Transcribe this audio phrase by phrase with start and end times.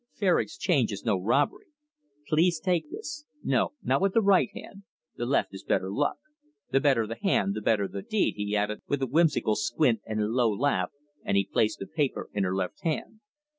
[0.15, 1.67] "Fair exchange is no robbery.
[2.27, 3.25] Please take this.
[3.43, 4.81] No, not with the right hand;
[5.15, 6.17] the left is better luck
[6.71, 10.19] the better the hand, the better the deed," he added with a whimsical squint and
[10.19, 10.89] a low laugh,
[11.23, 13.19] and he placed the paper in her left hand.